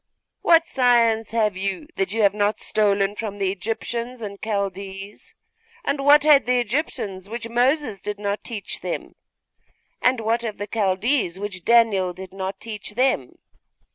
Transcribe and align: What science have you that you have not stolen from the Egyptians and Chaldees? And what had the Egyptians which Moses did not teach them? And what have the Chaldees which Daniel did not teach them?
What 0.41 0.65
science 0.65 1.29
have 1.29 1.55
you 1.55 1.85
that 1.95 2.11
you 2.11 2.23
have 2.23 2.33
not 2.33 2.57
stolen 2.57 3.15
from 3.15 3.37
the 3.37 3.51
Egyptians 3.51 4.23
and 4.23 4.41
Chaldees? 4.43 5.35
And 5.85 6.03
what 6.03 6.23
had 6.23 6.47
the 6.47 6.59
Egyptians 6.59 7.29
which 7.29 7.47
Moses 7.47 7.99
did 7.99 8.17
not 8.17 8.43
teach 8.43 8.79
them? 8.81 9.13
And 10.01 10.19
what 10.19 10.41
have 10.41 10.57
the 10.57 10.65
Chaldees 10.73 11.37
which 11.37 11.63
Daniel 11.63 12.13
did 12.13 12.33
not 12.33 12.59
teach 12.59 12.95
them? 12.95 13.37